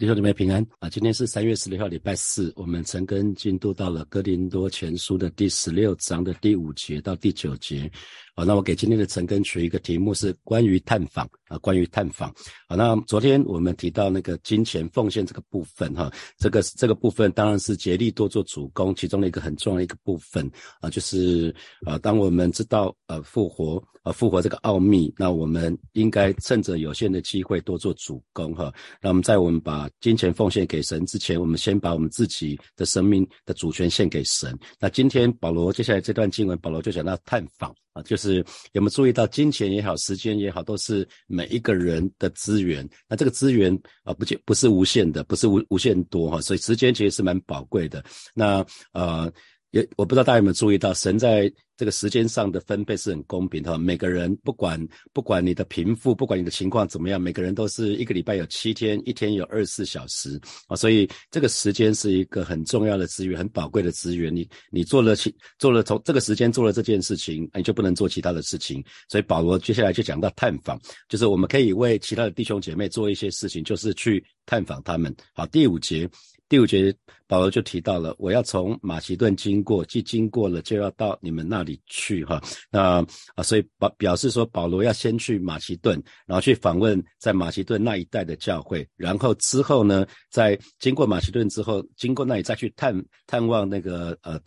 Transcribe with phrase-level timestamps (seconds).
[0.00, 0.88] 弟兄姊妹平安啊！
[0.88, 2.50] 今天是三月十六号，礼拜四。
[2.56, 7.92] 我们陈根进度到了哥林多前书的第十六章的第五节到第九节。
[8.40, 12.32] 好，那我给今天的陈根取一个题目是关于探访啊，关于探访。
[12.66, 20.50] 好，那昨天我们提到那个金钱奉献这个部分哈，这个这个部分当然是竭力多做主攻，其中的一个很重要的一个部分
[20.80, 28.72] 啊，就是啊，当我们知道呃复活啊复活这个奥秘，那我们应该趁着有限的机会多做主攻哈。
[29.02, 34.58] 那我们在我们把金钱奉献给神之前，我们先把我们自己的生命的主权献给神。
[34.78, 37.74] 那今天保罗接下来这段经文，保罗就讲到探访。
[38.02, 42.88] 就是有没有注意到，金钱也好，时间也好，都是每一个人的资源。
[43.08, 48.04] 那这个资源啊，不不是无限的，不是无无限多哈，所以时间其实是蛮宝贵的。
[48.34, 49.32] 那呃。
[49.70, 53.78] 也我不知道大家有没有注意到，神在这个时间上的分配是很公平的。
[53.78, 60.76] 每个人不管不管你的贫富，不管你的情况怎么样，每个人都是一个礼拜有七天，一天有二十四小时啊。
[60.76, 64.34] 所以这个时间是一个很重要的资源，很宝贵的资源。
[64.34, 68.84] 你你做了其做了从这个时间做了这件事情，你就不能做其他的事情。
[69.08, 75.14] 所以保罗接下来就讲到探访，就是我们可以为其他的弟兄姐妹做一些事情，就是去探访他们。
[75.32, 76.10] 好，第五节。
[76.50, 76.92] 第五节，
[77.28, 82.42] 保罗就提到了，我要从马其顿经过，既经过了，就要到你们那里去，哈。
[82.72, 92.92] 那啊，所以表表示说，保罗要先去马其顿，然后去访问在马其顿那一带的教会，然后之后呢，在经过马其顿之后，经过那里再去探
[93.28, 94.40] 探望那个呃。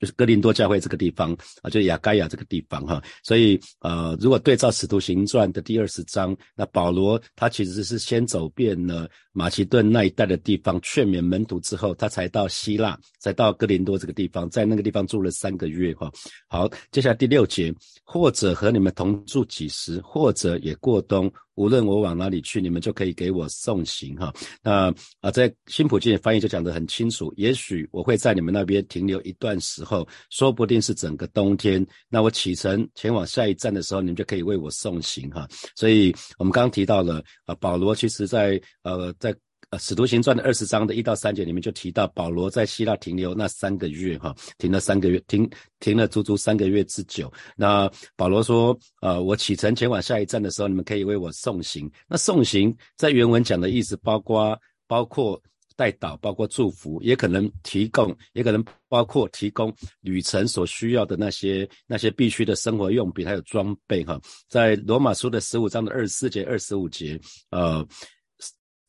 [0.00, 16.10] 就是哥林多教会这个地方啊，就雅盖亚这个地方哈，所以呃，如果对照使徒行传的第二十章，那保罗他其实是先走遍了马其顿那一带的地方，劝勉门徒之后，他才到希腊，才到哥林多这个地方，在那个地方住了三个月哈。
[16.48, 21.32] 好，接下来第六节，或者和你们同住几时，或者也过冬。
[21.54, 24.32] 无论我往哪里去，你们就可以给我送行哈。
[24.62, 27.32] 那啊，在新普金翻译就讲得很清楚。
[27.36, 31.86] 也许我会在你们那边停留一段时候，说不定是整个冬天。
[32.08, 35.48] 那我启程前往下一站的时候，你们就可以为我送行哈。
[35.76, 39.34] 所以我们刚刚提到了啊，保罗其实在呃在。
[39.78, 45.48] 《使徒行传》的二十章的一到三节里面就提到，保罗在希腊停留那三个月，哈，停了三个月，停
[45.80, 47.32] 停了足足三个月之久。
[47.56, 51.90] 那保罗说，呃，我启程前往下一站的时候，你们可以为我送行。
[52.08, 55.40] 那送行在原文讲的意思，包括包括
[55.76, 64.20] 带导，包括祝福，也可能提供，也可能包括提供旅程所需要的那些那些必须的生活用品还有装备，哈。
[64.48, 67.20] 在罗马书的十五章的二十四节、二十五节，
[67.50, 67.86] 呃。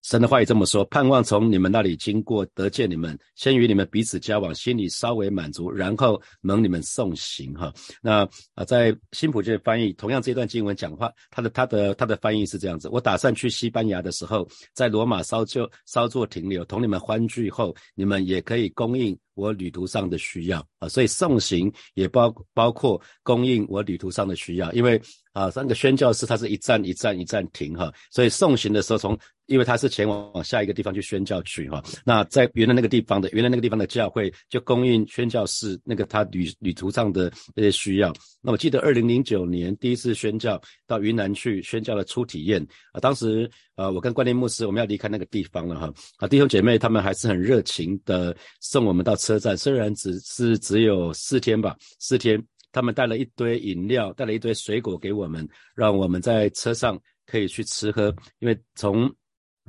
[0.05, 7.51] 神的话也这么说，盼望从你们那里经过，得见你们，先与你们彼此交往，心里稍微满足，然后蒙你们送行。
[7.55, 7.73] 哈，
[8.03, 8.21] 那
[8.53, 19.17] 啊，在新普的翻译，同样这段经文讲话，他的他的他的翻译是这样子：我打算去西班牙的时候，在罗马稍就稍作停留，同你们欢聚后，你们也可以供应。
[19.35, 24.99] 我旅途上的需要啊，所以送行也包包括供应我旅途上的需要，因为
[25.33, 38.13] 啊，三个宣教士他是一站一站一站停哈，所以送行的时候从，因为他是前往下一个地方去宣教去哈，那在原来那个地方的原来那个地方的教会就供应宣教士那个他旅旅途上的那些需要。
[38.41, 43.49] 那我记得二零零九年第一次宣教到云南去宣教的初体验啊，当时。
[43.75, 45.93] 呃，我跟关林牧师，我们要离开那个地方了哈。
[46.17, 52.41] 啊，弟兄姐妹他们还是很热情的送我们到车站，虽然只是只有四天吧，四天，
[52.71, 58.15] 他们带了一堆饮料，带了一堆水果给我们，让我们在车上可以去吃喝。
[58.39, 59.13] 因为从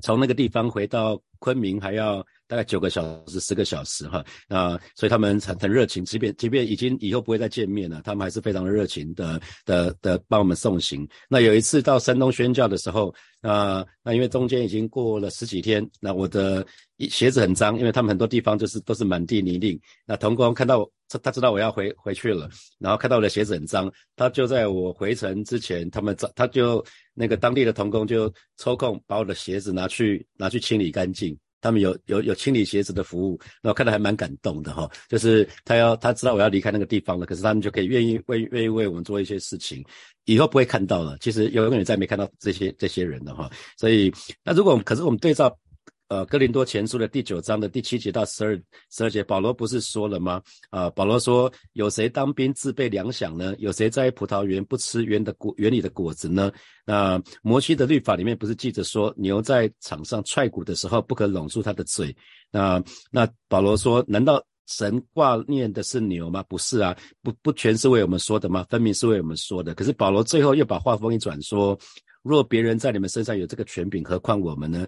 [0.02, 2.24] 从那个地方回到昆明还要。
[2.48, 11.06] 大概九个小时、十个小时哈，啊，所以他们很很热情，即便即便已经以后不会再见面了，他们还是非常的热情的的的帮我们送行。
[11.28, 16.64] 那有一次到山东宣教的时候，啊，那因为中间已经过了十几天，那我的
[17.10, 19.78] 鞋子很脏，因为他们很多地方就是都是满地泥泞。
[20.06, 22.48] 那童工看到他他知道我要回回去了，
[22.78, 31.36] 然后看到我的鞋子很脏，他就在我回程之前，他们找他就那个当地的童工就抽空把我的鞋子拿去拿去清理干净。
[31.66, 34.88] 他们有有有清理鞋子的服务，那我看到还蛮感动的哈。
[35.08, 39.84] 就是他要他知道我要离开那个地方了，可是他们就可以愿意为愿意为我们做一些事情，
[40.24, 41.16] 以后不会看到了。
[41.20, 43.50] 其实永远再没看到这些这些人了哈。
[43.76, 44.12] 所以
[44.44, 45.54] 那如果可是我们对照。
[46.08, 48.54] 呃，哥林多前书的第九章的第七节到十二
[48.90, 50.40] 十二节，保罗不是说了吗？
[50.70, 53.54] 啊，保罗说，有谁当兵自备粮饷呢？
[53.58, 56.52] 有谁在葡萄园不吃园的果园里的果子呢？
[56.84, 62.16] 那摩西的律法里面不是记着说，牛在场上踹鼓的时候不可拢住它的嘴？
[62.52, 62.80] 那
[63.10, 66.40] 那保罗说，难道神挂念的是牛吗？
[66.48, 68.64] 不是啊，不不全是为我们说的吗？
[68.70, 69.74] 分明是为我们说的。
[69.74, 71.76] 可是保罗最后又把话锋一转说，
[72.22, 74.86] 若别人在你们身上有这个权柄，何况我们呢？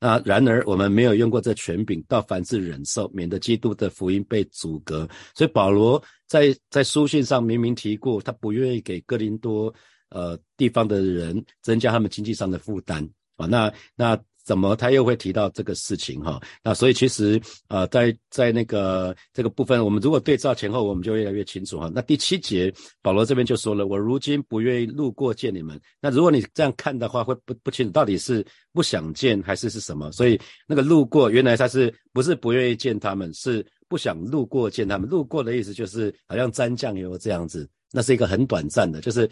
[0.00, 5.08] 那然而我们没有用过这权柄，到凡是忍受，免得基督的福音被阻隔。
[5.34, 9.72] 所以保罗在在书信上明明提过，他不愿意给哥林多
[10.10, 13.02] 呃地方的人增加他们经济上的负担
[13.36, 13.46] 啊。
[13.46, 14.18] 那那。
[14.48, 16.40] 怎么他又会提到这个事情哈？
[16.64, 21.92] 那所以其实呃，在在那个这个部分，我们如果对照前后，我们就越来越清楚哈。
[21.94, 22.72] 那第七节，
[23.02, 28.42] 保罗这边就说了：“我如今不愿意路过见你们。”那如果你这样看的话，会不不清楚到底是
[28.72, 30.10] 不想见还是是什么？
[30.12, 35.06] 所以那个路过，原来他是不是不愿意见他们，是不想路过见他们。
[35.06, 39.28] 路过的意思就是好像沾酱油这样子，那是一个很短暂的，就是。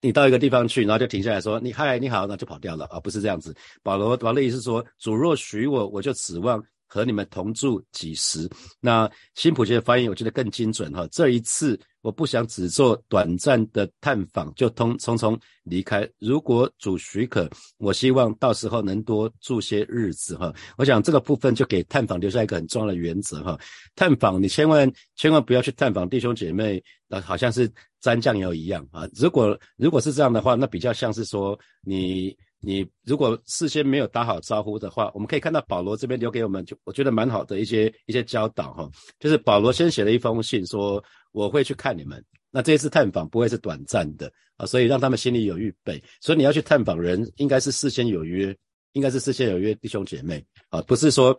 [0.00, 3.54] 你到一个地方去，然后就停下来说：“你嗨，你好。”那就跑掉了啊，不是这样子。
[3.82, 8.48] 保罗保罗意思说：“主若许我，我就指望和你们同住几时。”
[8.80, 11.06] 那新普杰的翻译我觉得更精准哈。
[11.12, 11.78] 这一次。
[12.00, 16.08] 我不想只做短暂的探访就通匆匆离开。
[16.20, 20.54] 如果主许可，我希望到时候能多住些日子哈。
[20.78, 23.58] 我想这个部分就给探访留下一个很重要的原则哈。
[23.96, 27.70] 探访你千万千万不要去探访弟兄姐妹，那好像是
[28.00, 29.06] 沾酱油一样啊。
[29.16, 32.34] 如果如果是这样的话，那比较像是说你。
[32.60, 38.90] 你如果事先没有打好招呼的话，我们可以看到保罗这边留给我们，就我觉得蛮好的一些一些教导哈。
[39.20, 41.02] 就是保罗先写了一封信说
[41.32, 46.02] 我会去看你们，那这一次探访不会是短暂的啊，所以让他们心里有预备。
[46.20, 48.56] 所以你要去探访人，应该是事先有约，
[48.92, 51.38] 应该是事先有约弟兄姐妹啊，不是说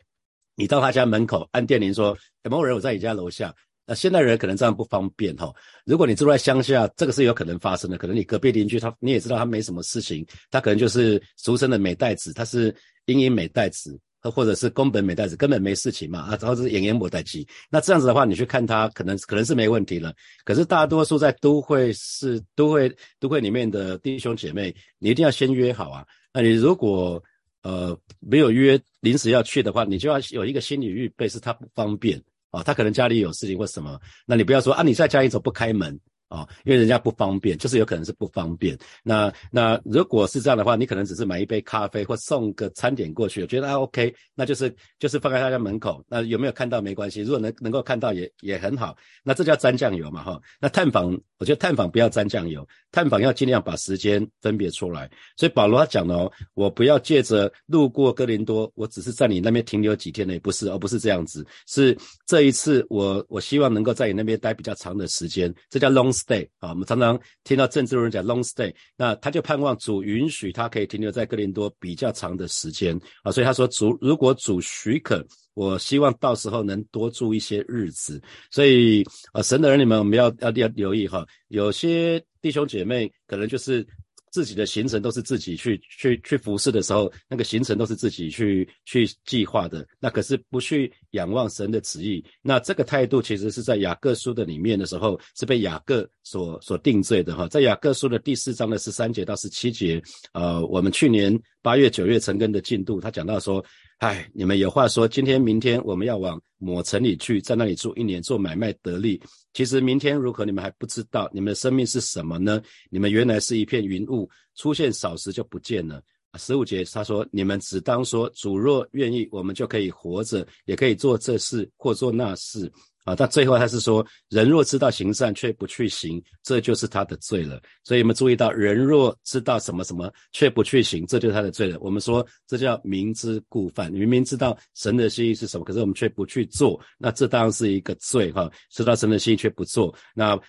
[0.56, 2.18] 你到他家门口按电铃说
[2.50, 3.54] 某某人我在你家楼下。
[3.90, 5.52] 那现代人可能这样不方便哈。
[5.84, 7.98] 如果你住在乡下，这个是有可能发生的。
[7.98, 12.74] 可能你隔壁邻居他你也知道他没什么事情，他可能就是俗称的美代子，他是
[13.06, 17.48] 英英美代子，或者是宫本美代子，根本没事情嘛啊，然后是演员模代机。
[17.68, 20.14] 那这样子的话，你去看他，可能可能是没问题了。
[20.46, 26.06] 可是大多数在都会是都会都会里面的弟兄姐妹，你一定要先约好啊。
[26.32, 27.20] 那你如果
[27.64, 32.22] 呃没有约，临时要去的话，你就要有一个心理预备，是他不方便。
[32.52, 36.00] 哦，他可能家里有事情或什么，那你不要说啊，你在家里走不开门。
[36.30, 38.78] 啊，因为人家不方便，就是有可能是不方便。
[39.04, 46.06] 那那如果是这样的话，你可能只是买一杯咖啡或送个餐点过去，我觉得啊 OK，那就是就是放在他家门口。
[46.08, 48.96] 那有没有看到没关系，如果能能够看到也也很好。
[49.24, 50.40] 那这叫沾酱油嘛哈。
[50.62, 55.10] 那探访，我觉得探访不要沾酱油，探访要尽量把时间分别出来。
[55.36, 61.44] 所以保罗他讲了哦，我不要借着路过哥林多，我只是在你那边停留几天呢，不是，而不是这样子。
[61.66, 61.98] 是
[62.28, 66.19] 这一次我我希望能够在你那边待比较长的时间，这叫 long。
[66.20, 78.22] Stay 啊，我们常常听到政治人讲 long stay，那他就盼望主允许他可以停留在哥林多比较长的时间啊，所以他说主如果主许可，我希望到时候能多住一些日子。
[78.52, 83.88] 所以啊，神的儿女们，我们要要要留意哈，有些弟兄姐妹可能就是。
[84.32, 89.88] 自己的行程都是自己去去去服侍的时候，那个行程都是自己去去计划的。
[90.00, 97.48] 那可是不去仰望神的旨意，那这个态度其实是在雅各书的里面的时候是被雅各所所定罪的哈。
[97.48, 100.02] 在雅各书的第四章的十三节到十七节，
[100.34, 103.64] 呃，我们去年八月九月成根的进度，他讲到说。
[104.00, 109.22] 唉，你们有话说，今天、明天我们要往某城里去，在那里住一年，做买卖得利。
[109.52, 111.30] 其实明天如何，你们还不知道。
[111.34, 112.62] 你们的生命是什么呢？
[112.90, 116.02] 你们原来是一片云雾，出现少时就不见了。
[116.38, 122.72] 十五节他说：你们只当说，主若愿意，我们就可以活着，也可以做这事或做那事。
[123.10, 127.62] 啊，但最后他是说，人若知道行善却不去行，这就是他的罪了。
[127.84, 131.78] 所以，我们注意到，人若知道什么什么却不去行，这就是他的罪了。
[131.80, 133.92] 我们说，这叫明知故犯。
[133.92, 138.50] 明明知道神的心意是什么，可是我们却不去做，那这当然是一个罪哈。
[138.72, 140.40] 知道神的心意却不做，那。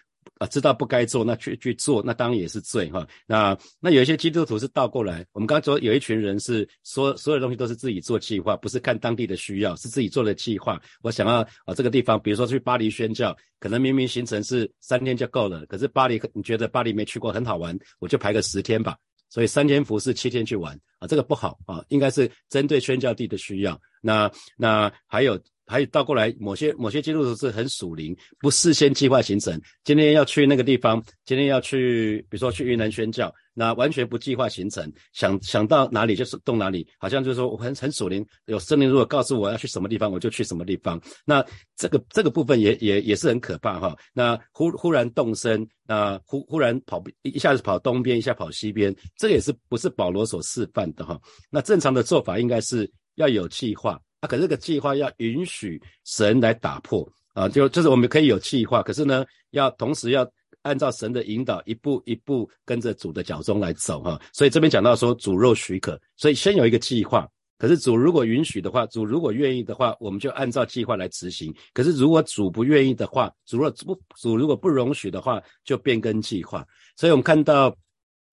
[0.41, 3.07] 啊，知道不该做，那去去做，那当然也是罪哈。
[3.27, 10.81] 那那有一些基督徒是倒过来，我们刚刚说有一群人是说所有东西都是自己做计划，不是看当地的需要，是自己做的计划。
[11.03, 18.97] 我想要啊这个地方，比如说去巴黎宣教，可能明明行程是三天就够了，可是巴黎你觉得巴黎没去过很好玩，我就排个十天吧。
[19.29, 23.79] 所以三天服侍七天去玩啊，这个不好啊，应该是针对宣教地的需要。
[24.01, 25.39] 那那还有。
[25.71, 29.59] 还有倒过来，某些某些基督徒是很属灵，不事先计划行程。
[29.85, 41.01] 今天要去那个地方，今天要去，比如说去云南宣教，那完全不计划行程，想想到哪里就是动哪里，好像就是说我很很属灵，有圣灵如果告诉我要去什么地方，我就去什么地方。
[41.25, 41.45] 那
[41.77, 43.97] 这个这个部分也也也是很可怕哈。
[44.13, 51.21] 那忽忽然动身，那忽忽然跑一下子跑东边，一下跑西边，这也是不是保罗所示范的哈？
[51.49, 54.01] 那正常的做法应该是要有计划。
[54.21, 60.31] 啊，可是这个计划要允许神来打破啊，就就是我们可以有计划，可是呢，要同时要
[60.63, 64.21] 按照神的引导，一步一步跟着主的脚中来走哈。
[64.33, 71.55] 所以这边讲到说，主若许可，所以先有一个计划，可是主如果允许的话，主如果愿意的话，我们就按照计划来执行。
[71.73, 76.67] 可是如果主不愿意的话，主若不主如果不容许的话，就变更计划。
[76.95, 77.75] 所以我们看到，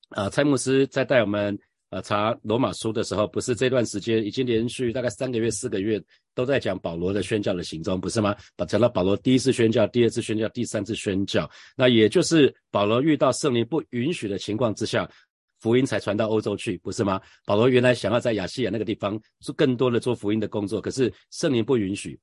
[0.09, 1.57] 啊，蔡牧师在带我们
[1.89, 6.01] 呃查罗马书的时候，不是这段时间已经连续大概三个月、四个月
[6.35, 8.35] 都在讲保罗的宣教的行踪，不是吗？
[8.67, 15.09] 讲到保罗第一次宣教、第二次宣教、第三次宣教，那也就是保罗遇到圣灵不允许的情况之下。
[15.59, 17.19] 福音才传到欧洲去，不是吗？
[17.43, 22.15] 保罗原来想要在亚细亚那个地方做更多的做福音的工作，可是圣灵不允许，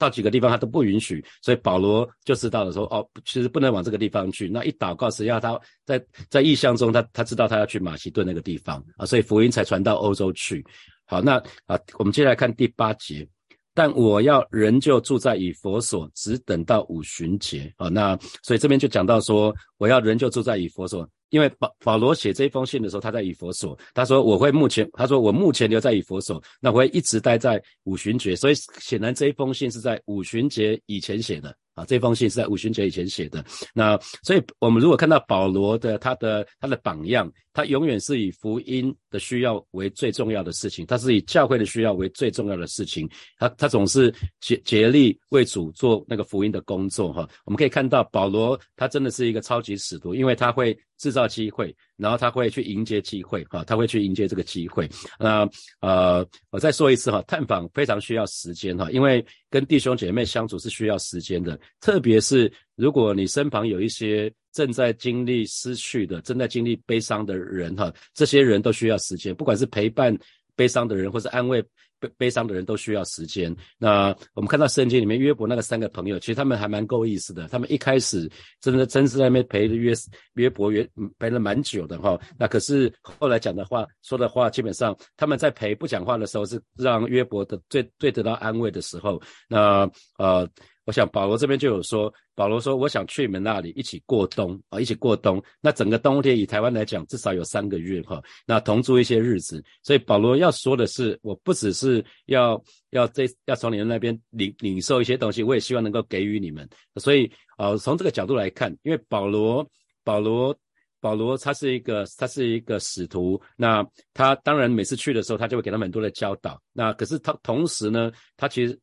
[0.00, 4.48] 到几个地方他都不允许，所以保罗就知道了说，哦，其实不能往这个地方去。
[4.48, 10.64] 那一祷告，是要他在在意象中，他他知道他要去马其顿那个地方啊，所以福音才传到欧洲去。
[11.04, 13.28] 好，那啊，我们接下来看第八节，
[13.74, 17.90] 但我要仍旧住在以佛所，只等到五旬节啊。
[17.90, 21.06] 那所以这边就讲到说，我要仍旧住在以佛所。
[21.30, 31.56] 因为保保罗写这封信的时候，他在以佛所，他说我会目前，他说我目前留在以佛所，那我会一直待在五旬节，所以显然这一封信是在五旬节以前写的。
[31.80, 33.42] 啊，这封信是在五旬节以前写的。
[33.74, 43.08] 那所以，我们如果看到保罗的他的他的榜样，他永远是以福音的需要为最重要的事情，他是以教会的需要为最重要的事情。
[43.38, 47.12] 他他总是竭竭力为主做那个福音的工作。
[47.12, 51.74] 哈，我们可以看到保罗他真的是一个超级使徒，因为他会制造机会。
[52.00, 54.88] 然后他会去迎接机会，哈，他会去迎接这个机会。
[55.18, 55.48] 那
[55.80, 70.16] 呃，我再说一次哈，探访非常需要时间哈，因为跟弟兄姐妹相处是需要时间的，特别是如果你身旁有一些正在经历失去的、正在经历悲伤的人哈，这些人都需要时间，不管是陪伴
[70.56, 71.62] 悲伤的人，或是安慰。
[72.00, 73.54] 悲悲伤的人都需要时间。
[73.78, 77.46] 那我们看到圣经里面约伯那个三个朋友，其实他们还蛮够意思的。
[77.48, 78.28] 他们一开始
[78.60, 79.92] 真的真是在那边陪着约
[80.34, 80.88] 约伯约
[81.18, 82.18] 陪了蛮久的哈。
[82.38, 89.20] 那可是后来讲的话说的话，基本上他们在陪不讲话的时候，是让约伯的最最得到安慰的时候。
[89.48, 89.88] 那
[90.18, 90.48] 呃。
[90.86, 95.40] 我想保罗这边就有说，保罗说我想去你们那里一起过冬啊，一起过冬。
[95.60, 99.62] 那整个冬天以台湾来讲，至少有三个月哈，那同住一些日子。
[99.84, 106.68] 所以保罗要说的是，我不只是是要要这要从你们那边领领受一些东西，我也希望能够给予你们。
[106.96, 109.66] 所以呃，从这个角度来看，因为保罗
[110.04, 110.56] 保罗
[111.00, 116.60] 保罗他是一个他是一个使徒，那他当然每次去的时候，他就会给他们很多的教导。
[116.72, 118.78] 那可是他同时呢，他其实。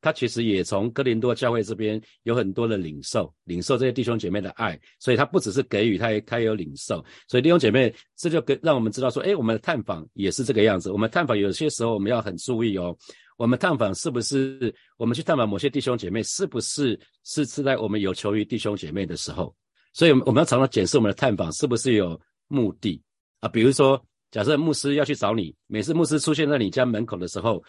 [0.00, 7.04] 他其实也从哥林多教会这边有很多的领受，领受这些弟兄姐妹的爱，所以他不只是给予，他也他也有领受。
[7.28, 10.90] 所以弟兄姐妹，这就跟让我们知道说，哎，我们的探访也是这个样子。
[10.90, 12.96] 我们探访有些时候我们要很注意哦，
[13.36, 19.54] 我们探访是不是我们去探访某些弟兄姐妹，是不是是是在我们有求于弟兄姐妹的时候？
[19.94, 23.02] 所以我们要常常检视我们的探访是不是有目的
[23.40, 23.48] 啊？
[23.48, 27.62] 比如说，假设牧师要去找你，每次牧师出现在你家门口的时候。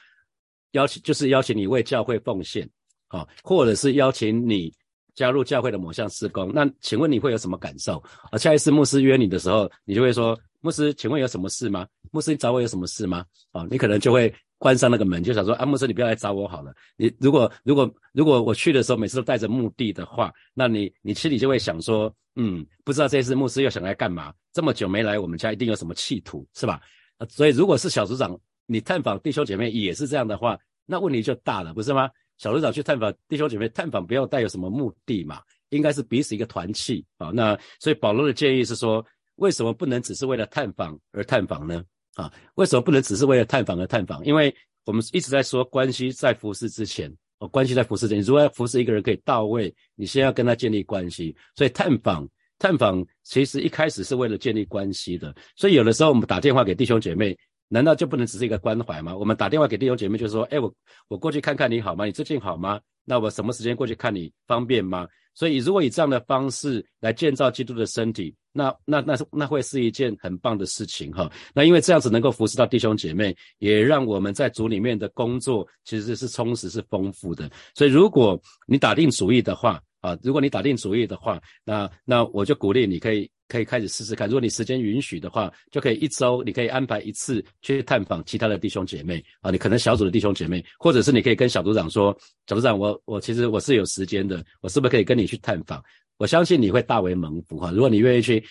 [0.74, 2.70] 邀请就是邀请你为教会奉献，
[3.08, 4.72] 好，或者是邀请你
[5.15, 6.51] 加入教会的某项施工。
[6.53, 7.98] 那请问你会有什么感受？
[8.32, 11.88] 啊，下一次牧师约你的时候，你就会说：牧师，请问有什么事吗？
[12.12, 13.25] 牧师，你找我有什么事吗？
[13.51, 16.74] 啊，你可能就会关上那个门，就想说：啊，牧师，你不要来找我好了。
[16.98, 24.34] 你如果如果如果我去的时候每次都带着目的的话，那你你心里就会想说：嗯，不知道这次牧师又想来干嘛？
[24.51, 26.82] 这么久没来我们家，一定有什么企图，是吧？
[27.20, 28.36] 啊，所以如果是小组长。
[28.65, 32.10] 你探访弟兄姐妹也是这样的话，那问题就大了，不是吗？
[32.38, 37.29] 小组长去探访弟兄姐妹，探访不要带有什么目的嘛，应该是彼此一个团契啊。
[37.34, 39.05] 那所以保罗的建议是说，
[39.36, 41.84] 为什么不能只是为了探访而探访呢？
[42.15, 44.25] 啊，为什么不能只是为了探访而探访？
[44.25, 44.53] 因为
[44.86, 51.36] 我们一直在说，关系在服侍之前，哦，关系在服侍之前，如果要服侍一个人可以到位，你先要跟他建立关系。
[51.55, 52.27] 所以探访，
[52.58, 55.34] 探访其实一开始是为了建立关系的。
[55.55, 57.38] 所以有的时候我们打电话给弟兄姐妹。
[57.74, 59.18] 难道就不能只是一个关怀吗？
[59.18, 60.72] 我们打电话给弟兄姐妹，就说：“哎，我
[61.08, 62.06] 我过去看看你好吗？
[62.06, 62.80] 你最近好吗？
[63.03, 71.27] 那我什么时间过去看你方便吗？”所以，如果以这样的方式来建造基督的身体，那那那那会是一件很棒的事情哈。
[71.56, 77.50] 那因为这样子能够服侍到弟兄姐妹，也让我们在组里面的工作其实是充实、是丰富的。
[77.74, 83.27] 所以，如果你打定主意的话啊，如果你打定主意的话，那那我就鼓励你可以。
[83.53, 89.51] 可以开始试试看，如果你时间允许的话，就可以一周，你可以安排一次去探访其他的弟兄姐妹啊。
[89.51, 92.17] 你可能小组的弟兄姐妹，或者是你可以跟小组长说
[92.50, 95.79] ：“小组长，我我其实我是有时间的，我是不是可以跟你去探访？”
[96.17, 97.69] 我相信你会大为蒙福哈。
[97.69, 98.43] 如果你愿意去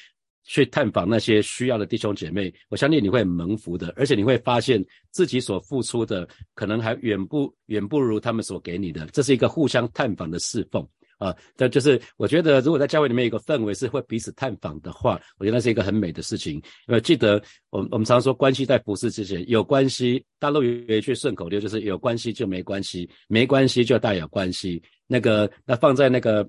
[0.44, 9.04] 去探访那些需要的弟兄姐妹，我相信你会蒙福的，而且你会发现自己所付出的可能还远不远不如他们所给你的。
[9.06, 10.86] 这是一个互相探访的侍奉。
[11.22, 11.36] 啊。
[11.56, 16.54] 这就是我觉得，如果在教会里面有个氛围是会彼此探访的话，我觉得那是一个很美的事情。
[16.88, 24.82] 因为记得我们我们常说关系在服侍之前有关系，大陆有一句顺口溜就是有关系就没关系，没关系就带有关系。
[25.06, 26.48] 那个那放在那个。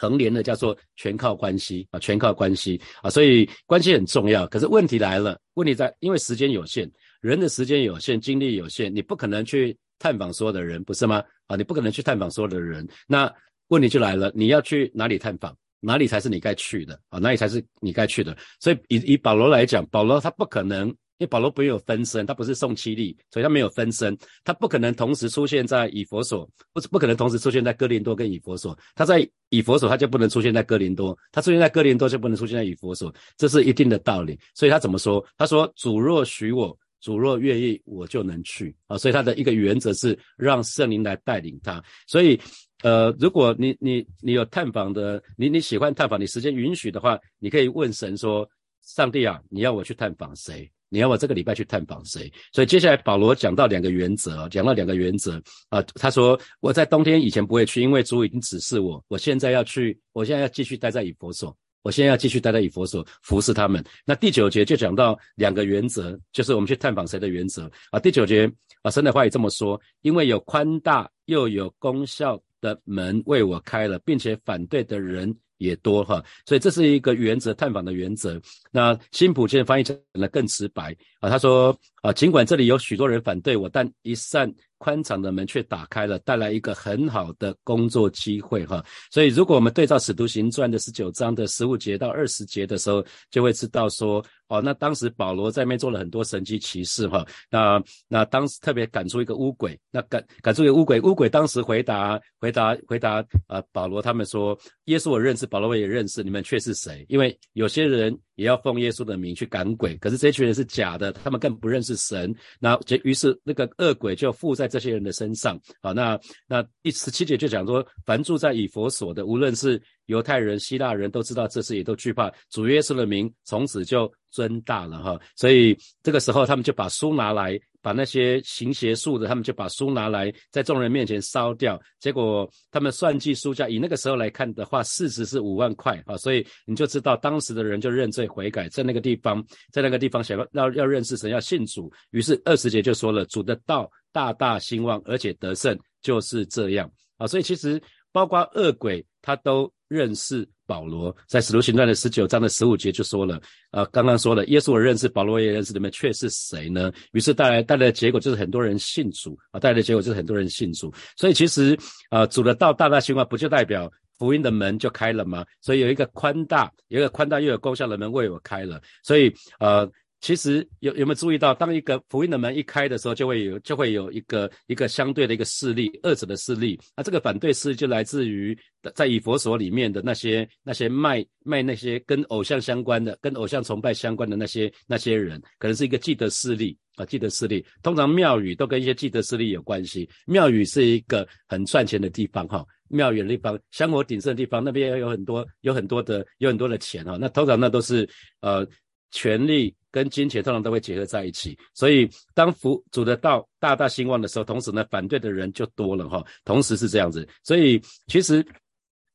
[0.00, 4.46] 横联的叫做全靠关系啊，全靠关系啊，所以关系很重要。
[4.46, 6.88] 可是问题来了，问题在因为时间有限，
[7.20, 11.24] 人的时间有限，精力有限，你不可能去探访所有的人，不是吗？
[11.48, 12.86] 啊，你不可能去探访所有的人。
[13.08, 13.34] 那
[13.68, 15.56] 问题就来了，你要去哪里探访？
[15.80, 17.18] 哪里才是你该去的啊？
[17.18, 18.36] 哪里才是你该去的？
[18.60, 20.94] 所以以以保罗来讲，保罗他不可能。
[21.18, 28.78] 因为保罗没有分身，他不是宋七力，所以他没有分身，他不可能同时出现在以佛所，不是不可能同时出现在哥林多跟以佛所。
[28.94, 34.38] 他在以佛所，他就不能出现在哥林多；他出现在哥林多，就不能出现在以佛所，这是一定的道理。
[34.54, 35.24] 所以他怎么说？
[35.36, 41.82] 他说：“主若许我，主若愿意，我就能去。”啊，所以他的一个原则是让圣灵来带领他。
[42.06, 42.40] 所以，
[42.82, 48.48] 呃，如果你你你有探访的，你你喜欢探访，你时间允许的话，你可以问神说
[48.82, 52.32] ：“上帝啊，你要我去探访谁？”你要我这个礼拜去探访谁？
[52.50, 55.82] 所以接下来保罗讲到两个原则，讲到两个原则啊。
[55.96, 63.84] 他说我在冬天以前不会去，因为主已经指示我，我现在要去，我现在要继续待在以佛所，我现在要继续待在以佛所服侍他们。
[64.06, 68.00] 那第九节就讲到两个原则，就是我们去探访谁的原则啊。
[68.00, 75.36] 第九节啊，神的话也这么说，因为有宽大又有功效的门为我开了，并且反对的人。
[75.58, 78.40] 也多哈，所以这是一个原则，探访的原则。
[78.70, 88.84] 那新普森翻译成了更直白啊，他说啊，尽管这里有许多人反对我，但一扇宽敞的门却打开了，带来一个很好的工作机会哈。
[89.10, 94.24] 所以如果我们对照使徒行传的十九章的十五节到二十节的时候，就会知道说。
[94.48, 97.22] 哦，那当时保罗在那边做了很多神迹奇事哈。
[97.50, 107.04] 那那当时特别赶出一个乌鬼，那赶赶出一个乌鬼，乌鬼当时回答回答回答呃保罗他们说，耶稣我认识，保罗我也认识，你们却是谁？
[107.10, 112.32] 因为有些人也要奉耶稣的名去赶鬼，可是这群人是假的，他们更不认识神。
[112.60, 115.60] 那这于是那个恶鬼就附在这些人的身上。
[115.82, 125.20] 好，那那第十七节就讲说，凡住在以佛所的，无论是犹太人、希腊人都知道这事，也都惧怕主耶稣的名，从此就尊大了哈。
[125.34, 131.80] 所以这个时候，他们就把书拿来，把那些行邪术的，他们就把书拿来，在众人面前烧掉。
[132.00, 136.16] 结果他们算计书价，以那个时候来看的话，市值是五万块啊。
[136.16, 141.92] 所以你就知道，当时的人就认罪悔改，在那个地方，在那个地方想要要要认识神，要信主。
[142.10, 147.26] 于是二十节就说了，主的道大大兴旺，而且得胜，就是这样啊。
[147.26, 147.80] 所以其实
[148.12, 149.72] 包括恶鬼，他都。
[149.88, 156.92] 认识保罗，在使徒行传的十九章的十五节就说了，呃，刚刚说了，耶稣我认识，保罗也认识，你们却是谁呢？
[157.12, 160.92] 于是带来带来的结果就是很多人信主啊，带来的结果就是很多人信主。
[161.16, 161.76] 所以其实，
[162.10, 165.44] 呃，主的道大大兴旺，不就代表福音的门就开了吗？
[165.60, 168.80] 所以有一个宽大，有一个宽大又有功效的门为我开了。
[169.02, 169.90] 所以，呃。
[170.20, 176.78] 其实有有没有注意到，当一个福音的门一开的时候，就会有就会有一个一个相对的一个势力，二者的势力。
[176.96, 178.58] 那这个反对势力就来自于
[178.96, 187.64] 在以佛所里面的那些那些卖卖那些跟偶像相关的、跟偶像崇拜相关的那些那些人，可能是一个既得势力啊，既得势力。
[187.80, 190.08] 通常庙宇都跟一些既得势力有关系。
[190.26, 197.16] 庙宇是一个很赚钱的地方哈，庙宇的地方香火鼎盛的地方，那边有很多有很多的有很多的钱哈。
[197.20, 198.08] 那通常那都是
[198.40, 198.66] 呃
[199.12, 199.72] 权力。
[199.90, 206.24] 跟金钱通常都会结合在一起，所以当福主的道大大兴旺的时候，同时呢，反对的人就多了哈。
[206.44, 208.46] 同时是这样子，所以其实，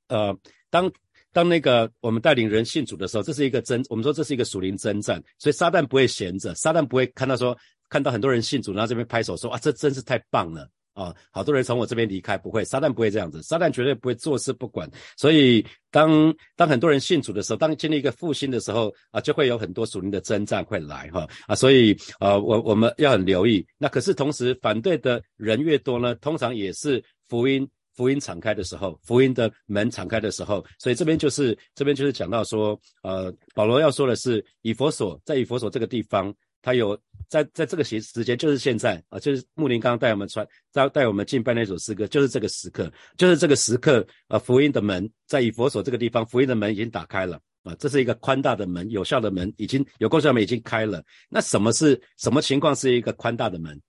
[0.07, 0.35] 呃，
[0.69, 0.91] 当
[1.31, 7.57] 当那个我们带领人信主的时候，这是一个征，我们说这是一个属灵征战，所以撒旦不会闲着，撒旦不会看到说
[7.89, 10.67] 看到很多人信主，然后这边拍手说啊，这真是太棒了。
[10.93, 14.89] 啊，好多人从我这边离开，不会，撒旦不会这样子，撒旦绝对不会坐视不管。
[15.17, 23.65] 所以，当当很多人信主的时候，当经历一个复兴的时候，啊，就会有很多属灵的征战会来，哈，啊，所以，啊，我我们要很留意。
[23.77, 30.63] 那可是同时，反对的人越多呢，通常也是福音福音敞开的时候，福音的门敞开的时候。
[30.77, 36.33] 所以这边就是这边就是讲到说，呃，保罗要说的是，以佛所在以佛所这个地方。
[36.65, 36.97] 他有
[37.33, 51.03] 在在这个时时间，就是现在啊，就是穆林刚刚带我们传，带带我们敬拜那首诗歌，就是这个时刻，就是这个时刻啊，福音的门在以佛所这个地方，福音的门已经打开了啊，这是一个宽大的门，有效的门，已经有功效的门已经开了。
[51.27, 53.81] 那什么是什么情况是一个宽大的门？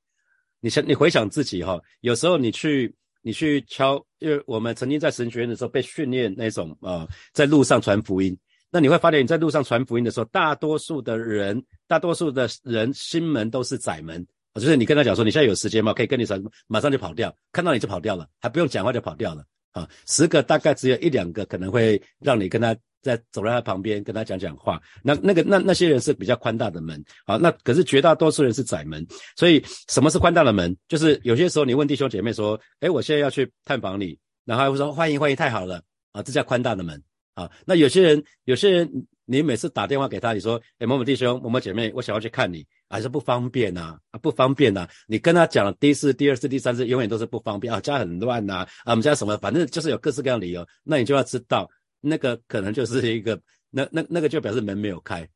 [0.60, 8.34] 你想，你回想自己哈，有时候你去你去敲，因为我们曾经在神学院的时候被训练那种啊，在路上传福音。
[8.74, 15.94] 那你会发现，你在路上传福音的时候，大多数的人，大多数的人心门都是窄门，就是你跟他讲说，你现在有时间吗？
[15.94, 19.44] 可以跟你传，马上就跑掉，看到你就跑掉了，还不用讲话就跑掉了。
[19.70, 24.82] 啊，十个大概只有一两个可能会让你跟他在走在他旁边跟他讲讲话。
[25.04, 29.06] 那那个那那些人是比较宽大的门啊，那可是绝大多数人是窄门。
[29.36, 30.76] 所以什么是宽大的门？
[30.88, 37.00] 就是有些时候你问弟兄姐妹说，哎，我现在要去探访你，然后会说欢迎欢迎，太好了啊，这叫宽大的门
[37.34, 37.50] 啊。
[37.66, 39.06] 那有些人有些人。
[39.26, 43.98] 你每次打电话给他，你说：“哎，某某弟兄、某某姐妹，我想要去看你，还是不方便呐？
[44.10, 44.86] 啊，不方便呐！
[45.06, 50.62] 你跟他讲第一次、第二次、第三次，永远都是不方便啊，家很乱呐，啊，我们家什么，反正就是有各式各样理由。
[50.82, 51.66] 那你就要知道，
[52.02, 55.26] 那个可能就是一个，那那那个就表示门没有开，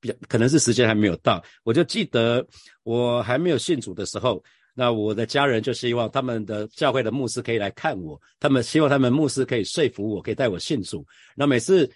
[0.00, 1.40] 比较可能是时间还没有到。
[1.62, 2.44] 我就记得
[2.82, 4.42] 我还没有信主的时候，
[4.76, 11.04] 那我的家人就希望他们的教会的牧师可以来看我，他们希望他们牧师可以说服我，可以带我信主。
[11.34, 11.90] 那每次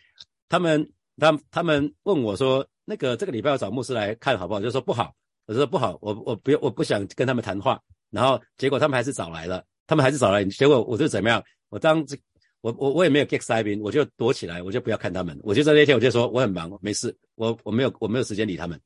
[0.48, 0.84] 他们。
[1.18, 5.14] 他他们问我说：“那个这个礼拜要找牧师来看好不好？”就说不好，
[5.44, 7.78] 我说不好，我我不我不想跟他们谈话。
[8.08, 10.42] 然后结果他们还是找来了，他们还是找来。
[10.46, 11.44] 结果我就怎么样？
[11.68, 12.16] 我当这
[12.62, 15.38] 我我我也没有 get 塞宾，我就躲起来，我就不要看他们。
[15.42, 18.80] 我就在那天我就说我很忙，没事，我我没有我没有时间理他们，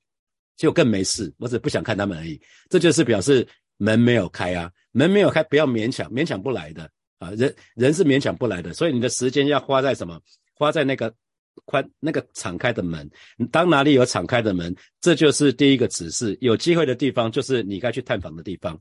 [0.57, 2.41] 就更没事，我只不想看他们而已。
[2.69, 10.21] 这就是表示门没有开啊，门没有开，不要勉强，勉强不来的啊，人人是勉强不来的，所以你的时间要花在什么？
[10.55, 11.13] 花在那个。
[11.67, 13.09] 宽那个敞开的门，
[13.53, 16.37] 当哪里有敞开的门，这就是第一个指示。
[16.41, 18.77] 有机会的地方，就是你该去探访的地方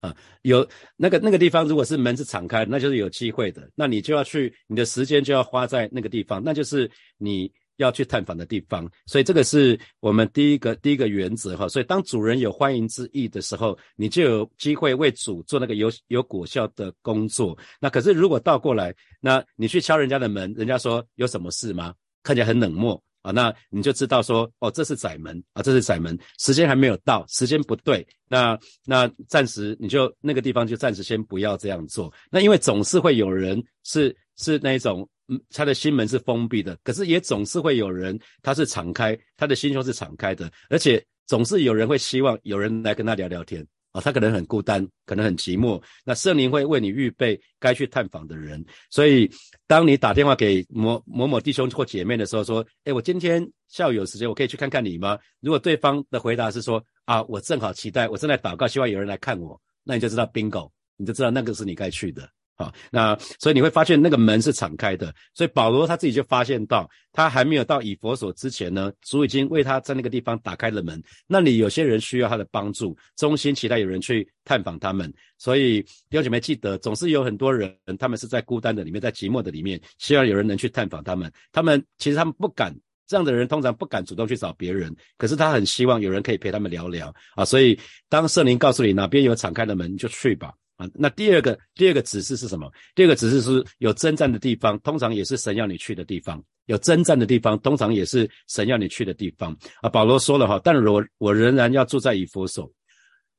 [0.00, 0.16] 啊。
[0.40, 3.70] 有那个那个地方，如果是门是敞开，那就是有机会的。
[3.74, 8.90] 那你就要去，你的时间就要花在那个地方，那就是你要去探访的地方。
[9.06, 11.68] 所以这个是我们第一个第一个原则哈。
[11.68, 17.56] 所以当主人有欢迎之意的时候，你就有机会为主做那个有有果效的工作。
[17.80, 21.94] 那可是如果倒过来，那你去敲人家的门，人家说有什么事吗？
[22.22, 32.12] 看起来很冷漠啊，那你就知道说，哦，这是窄门啊，这是窄门，时间还没有到，时间不对，那那暂时你就那个地方就暂时先不要这样做。
[32.30, 43.66] 那因为总是会有人是是那种，嗯，他的心门是封闭的，可是也总是会有人他是敞开，他的心胸是敞开的，而且总是有人会希望有人来跟他聊聊天。
[43.92, 45.82] 啊，他可能很孤单，可能很寂寞。
[46.04, 48.62] 那圣灵会为你预备该去探访的人。
[48.90, 49.26] 所以，
[49.66, 62.28] 当你打电话给某某某弟兄或姐妹的时候，说：“哎，我今天下午有时间，我可以去看看你吗？”如果对方的回答是说：“啊，我正好期待，我正在祷告，希望有人来看我。”那你就知道 bingo，你就知道那个是你该去的。
[62.58, 71.02] 好，那所以你会发现那个门是敞开的，所以保罗他自己就发现到，他还没有到以佛所之前呢，主已经为他在那个地方打开了门。
[71.26, 75.12] 那里有些人需要他的帮助，衷心期待有人去探访他们。
[75.36, 81.30] 所以弟兄姐妹记得，总是有很多人，他们是在孤单的里面，在寂寞的里面，希望有人能去探访他们。
[81.52, 82.74] 他们其实他们不敢，
[83.06, 87.44] 这样的人通常不敢主动去找别人，可是他很希望有人可以陪他们聊聊啊。
[87.44, 90.54] 所以当圣灵告诉你哪边有敞开的门，就去吧。
[90.76, 92.70] 啊，那第二个第二个指示是什么？
[92.94, 96.42] 第二个指示是有征战的地方，通常也是神要你去的地方。
[96.66, 99.56] 有征战的地方，通常也是神要你去的地方。
[99.80, 102.70] 啊，保罗说了哈，但我我仍然要住在以弗所。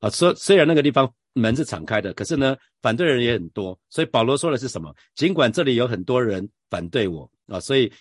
[0.00, 3.78] 啊，虽虽然那个地方门是敞开的，可是呢，反对人也很多。
[3.88, 4.92] 所以保罗说的是什么？
[5.14, 7.92] 尽管这里有很多人反对我啊，所以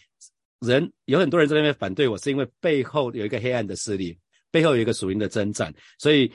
[0.61, 4.17] 人有很多人在那边反对我，是因为背后有一个黑暗的势力，
[4.49, 6.31] 背后有一个属灵的征战，所以。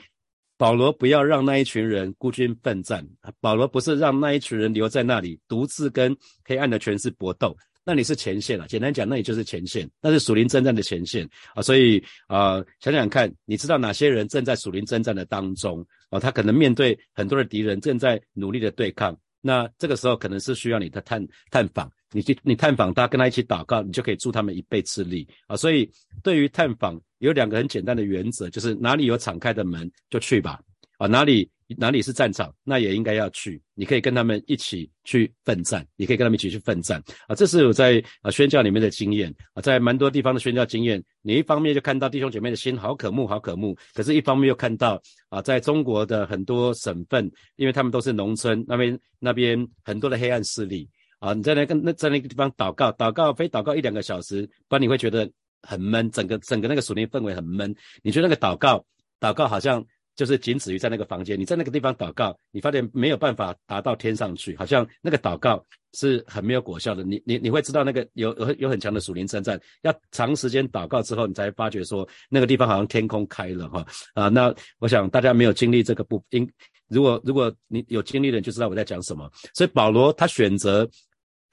[0.63, 3.05] 保罗不要让那一群人孤军奋战。
[3.41, 8.65] 保罗不是让那一群人留在那里独自跟黑暗的权势搏斗，那里是前线了。
[8.69, 11.61] 简单讲，那里就是前线，那是属灵征战的前线啊。
[11.61, 16.17] 所以啊，想想看，你知道哪些人正在属灵征战的当中啊？
[16.17, 19.13] 他可能面对很多的敌人，正在努力的对抗。
[19.45, 25.55] 那这个时候可能是需要你的探探访，你去你探访他，跟他一起祷告，你就可以助他们一臂之力啊。
[25.55, 25.87] 所以
[26.23, 26.99] 对于探访。
[27.19, 30.59] 有两个很简单的原则，就是哪里有敞开的门就去吧，
[31.03, 33.61] 啊，哪里哪里是战场，那也应该要去。
[33.73, 41.03] 你可以跟他们一起去奋战，你可以跟他们一起去奋战，啊，这是我在啊宣教里面的经验啊，在蛮多地方的宣教经验。
[41.21, 50.89] 你一方面就看到弟兄姐妹的心好可慕，好可慕，可是一方面又看到啊，在中国的很多省份，因为他们都是农村，那边那边很多的黑暗势力
[51.19, 55.29] 啊，你在那个那在那个地方祷告，祷告非祷告一两个小时，不然你会觉得。
[55.65, 57.73] 很闷，整个整个那个属灵氛围很闷。
[58.01, 58.85] 你觉得那个祷告，
[59.17, 59.81] 祷告好像
[60.15, 61.39] 就是仅止于在那个房间。
[61.39, 67.03] 你在那个地方祷告，你发现没有办法达到天上去，好像那个祷告是很没有果效的。
[67.03, 74.29] 你你你会知道那个有有有很强的属灵征战，要长时间祷告之后，你才发觉说那个地方好像天空开了哈啊。
[74.29, 76.49] 那我想大家没有经历这个不应，
[76.89, 79.29] 如果如果你有经历的人，就知道我在讲什么。
[79.53, 80.89] 所以保罗他选择。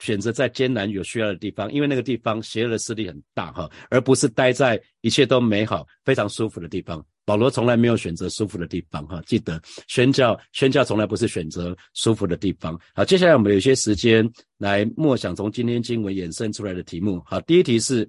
[0.03, 7.05] 选择在艰难有需要的地方，因为那个地方邪恶的势力很大哈，而不是待在一切都美好、非常舒服的地方。
[7.31, 12.77] 保罗从来没有选择舒服的地方，哈，记得宣教，宣教从来不是选择舒服的地方。
[12.93, 17.23] 好，接下来我们有些时间来默想从今天经文衍生出来的题目。
[17.25, 18.05] 好，第一题是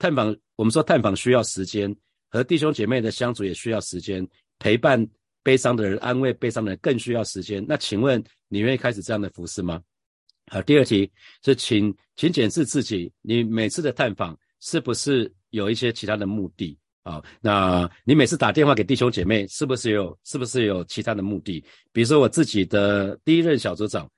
[0.00, 1.94] 探访，我们说探访需要时间，
[2.28, 4.26] 和弟兄姐妹的相处也需要时间，
[4.58, 5.06] 陪伴
[5.44, 7.64] 悲伤的人，安慰悲伤的人更需要时间。
[7.68, 9.80] 那请问你愿意开始这样的服饰吗？
[10.50, 11.08] 好，第二题
[11.44, 16.76] 是请请检视自己，你每次的探访是不是有一些其他的目的？
[17.06, 21.64] 啊，那你每次打电话给弟兄姐妹，是不是有是不是有其他的目的？
[21.92, 24.10] 比如说我自己的第一任小组长，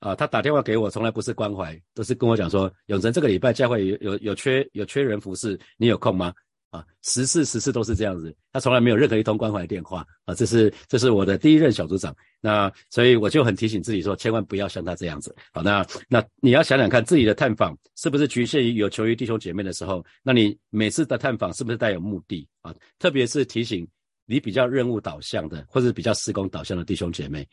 [0.00, 6.34] 啊，他打电话给我，从来不是关怀，都是跟我讲说，永成这个礼拜教会有有有缺有缺人服侍，你有空吗？
[6.72, 15.36] 啊，十次十次都是这样子，他从来没有任何一通关怀电话啊，这是这是我的第一任小组长，那所以我就很提醒自己说，千万不要像他这样子。
[15.52, 20.02] 好，那那你要想想看，自己的探访是不是局限于有求于弟兄姐妹的时候？
[20.22, 22.74] 那你每次的探访是不是带有目的啊？
[22.98, 23.86] 特别是提醒
[24.24, 27.46] 你比较任务导向的，或者比较施工导向的弟兄姐妹。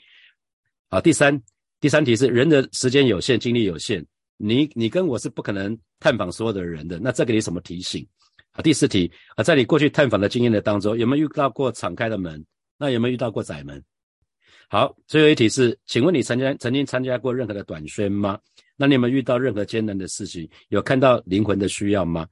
[0.89, 1.37] 好，第三
[1.81, 4.05] 第三题是人的时间有限，精力有限，
[4.37, 8.07] 你你跟我是不可能探访所有的人的，那这给你什么提醒？
[8.51, 12.43] 啊，第四题啊，在你过去探访的经验的当中，有没有遇到过敞开的门？
[12.77, 13.83] 那有没有遇到过窄门？
[14.69, 18.39] 好，最后一题是，请问你曾经曾经参加过任何的短宣吗？
[18.75, 20.49] 那你有没有遇到任何艰难的事情？
[20.69, 22.27] 有看到灵魂的需要吗？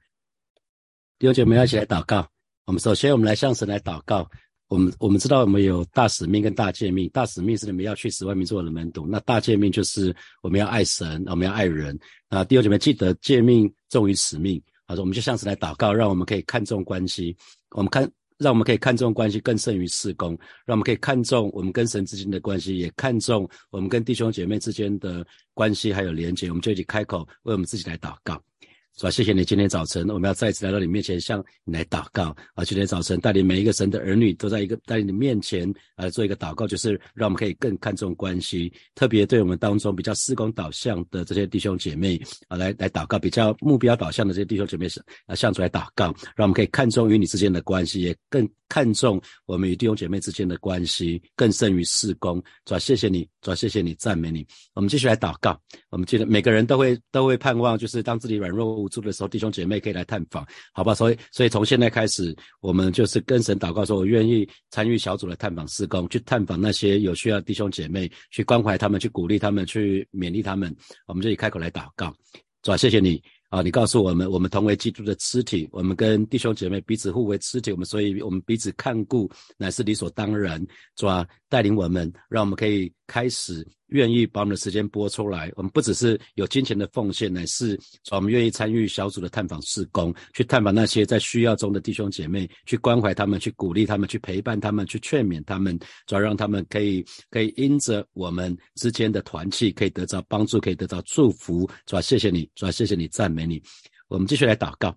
[1.18, 2.28] 弟兄姐妹，一起来祷告。
[2.64, 4.28] 我们首先，我们来向神来祷告。
[4.68, 7.08] 我们我们知道，我们有大使命跟大诫命。
[7.08, 11.98] 大使命是你们要去使外面做的门徒，那大诫命就是我们要爱神，我们要爱人。
[12.28, 14.62] 啊，弟兄姐妹，记得诫命重于使命。
[14.88, 17.36] 好，我们就像是来祷告，让我们可以看重关系，
[17.72, 20.30] 我们看，让我们可以看重关系更胜于事工，
[20.64, 26.48] 让我们可以看重我们跟神之间的关系，也看重我们跟弟兄姐妹之间的关系还有连接。
[26.48, 28.42] 我们就一起开口为我们自己来祷告。
[28.98, 29.10] 说？
[29.10, 32.64] 谢谢你，今天早晨我们要再次来到你面前，向你来祷告啊！
[32.64, 52.42] 今天早晨带领每一个神的儿女都在一个带领你面前啊，做一个祷告，就是让我们可以更看重关系，特别对我们当中比较施工导向的这些弟兄姐妹啊，来来祷告；比较目标导向的这些弟兄姐妹是啊，向主来祷告，让我们可以看重与你之间的关系，也更看重我们与弟兄姐妹之间的关系，更胜于施工。
[52.64, 54.46] 主啊，谢谢你，主啊，谢谢你，赞美你。
[54.74, 55.58] 我们继续来祷告。
[55.90, 58.76] 我们记得每个人都会都会盼望，就是当自己软弱。
[58.76, 60.94] 无助的时候，弟兄姐妹可以来探访，好吧？
[60.94, 70.74] 所以，所以从现在开始，我们就是跟神祷告，说我愿意参与小组的探访施工，去探访那些有需要弟兄姐妹，去关怀他们，去鼓励他们，去勉励他们。
[71.06, 72.14] 我们就以开口来祷告，
[72.62, 73.62] 主啊，谢谢你啊！
[73.62, 80.64] 你告诉我们，我们同为基督的肢体，我们跟弟兄姐妹彼此互为肢体，我们所以我们彼此看顾乃是理所当然。
[80.96, 83.66] 主啊，带领我们，让我们可以开始。
[83.88, 87.78] 愿意把我们的时间拨出来，我们不只是有金钱的奉献，乃是
[88.10, 101.68] 我们愿意参与小组的探访事工，去探访那些在需要中的弟兄姐妹，去关怀他们，去鼓励他们，去陪伴他们，去劝勉他们，主要让他们可以可以因着我们之间的团契，可以得到帮助，可以得到祝福。
[101.86, 103.62] 主要谢谢你，主要谢谢你，赞美你。
[104.08, 104.94] 我们继续来祷告。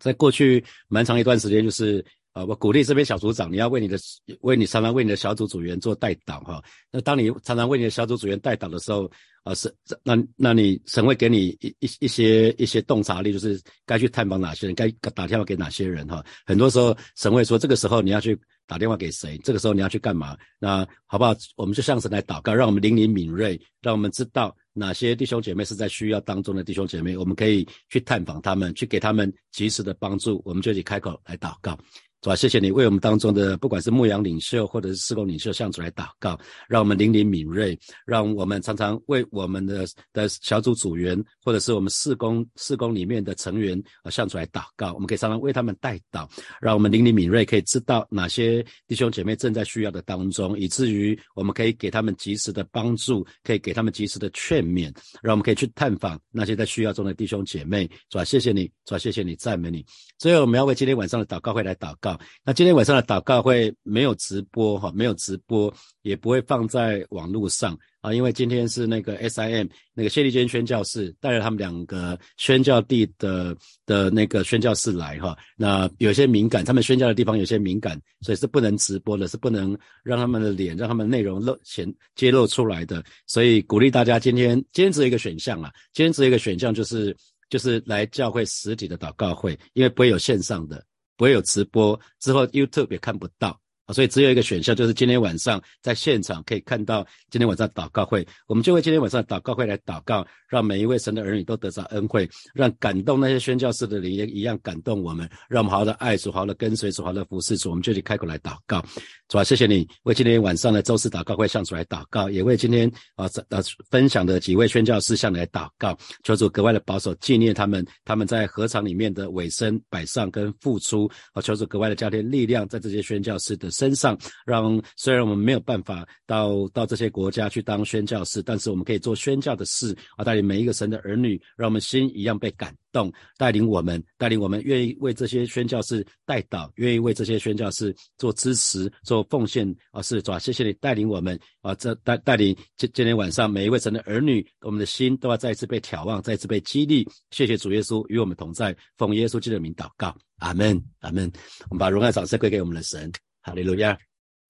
[0.00, 2.04] 在过去蛮长一段时间，就是。
[2.34, 3.96] 啊，我鼓励这边小组长，你要为你的
[4.40, 6.60] 为你常常为你的小组组员做代祷哈。
[6.90, 9.08] 那当你常常为你的小组组员代祷的时候，
[9.44, 16.24] 啊，是那那你神会给你一一一些一些洞察力，就是该去探访哪些人，该打电话给哪些人哈。
[16.44, 20.36] 很多时候神会说，这个时候你要去打电话给谁，这个时候你要去干嘛？
[20.58, 21.32] 那好不好？
[21.54, 30.42] 我们就向神来祷告，让我们灵灵敏锐，让我们知道哪些弟兄姐妹是在需要当中的弟兄姐妹，我们可以去探访他们，去给他们及时的帮助。
[30.44, 31.78] 我们就一起开口来祷告。
[32.24, 32.34] 是吧？
[32.34, 44.94] 谢谢你为我们当中的不管是牧羊领袖或者是施工领袖向主来祷告，让我们灵灵敏锐，让我们常常为我们的的小组组员或者是我们施工施工里面的成员啊向主来祷告。
[44.94, 46.26] 我们可以常常为他们代祷，
[46.60, 54.90] 让我们灵灵敏锐，可以知道哪些弟兄姐妹正在需要的当中，以至于我们可以给他们及时的帮助，可以给他们及时的劝勉，
[55.22, 57.84] 让我们可以去探访那些在需要中的弟兄姐妹。
[58.10, 58.24] 是吧？
[58.24, 58.98] 谢谢你，是吧？
[58.98, 59.84] 谢谢你，赞美你。
[60.18, 62.13] 最后，我们要为今天晚上的祷告会来祷告。
[62.44, 65.72] 那今天晚上的祷告会没有直播哈，没有直播，
[66.02, 87.16] 也不会放在网络上啊，因为今天是那个 SIM 那个谢立坚宣教士带着他们两个宣教地的的那个宣教士来哈，那有些敏感，他们宣教的地方有些敏感，所以是不能直播的，是不能让他们的脸，让他们内容露显揭露出来的，所以鼓励大家今天今天只有一个选项啊，今天只有一个选项就是
[87.48, 90.84] 就是来教会实体的祷告会，因为不会有线上的。
[91.16, 93.60] 不会有直播，之后 YouTube 也看不到。
[93.86, 108.82] 啊，所以只有一个选项，就是今天晚上在现场可以看到今天晚上祷告会，我们就为今天晚上祷告会来祷告，让每一位神的儿女都得到恩惠，让感动那些宣教士的灵也一样感动我们，让我们好好的爱主，好好的跟随主，好好的服侍主，我们就去开口来祷告。
[109.28, 123.73] 主啊，谢谢你为今天晚上的周四祷告会向主来祷告，也为今天啊呃分享的几位宣教士向来祷告，求主格外的保守纪念他们，他们在合场里面的委身摆上跟付出，啊，求主格外的加添力量在这些宣教士的。
[123.74, 140.00] 身上，让虽然我们没有办法到到这些国家去当宣教士，但是我们可以做宣教的事啊，带领每一个神的儿女，让我们心一样被感动，带领我们，带领我们愿意为这些宣教士带导，愿意为这些宣教士做支持、做奉献啊！
[140.00, 141.74] 是主啊，谢谢你带领我们啊！
[141.74, 147.06] 这带带领今今天晚上每一位神的儿女，我们的心都要再一次被挑望，再一次被激励。
[147.30, 151.30] 谢谢主耶稣与我们同在，奉耶稣基督的名祷告，阿门，阿门。
[151.70, 153.10] 我们把荣耀掌声归给我们的神。
[153.44, 153.96] 哈利路亚，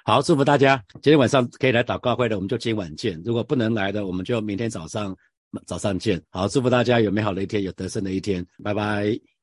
[0.04, 0.80] 好，祝福大家。
[1.02, 5.14] 今天晚上可以来祷告会的，我们就今晚见；如果不能来的，我们就明天早上
[5.66, 6.22] 早上见。
[6.30, 8.46] 好，祝福大家有美好的一天，有得胜的一天。
[8.62, 9.33] 拜拜。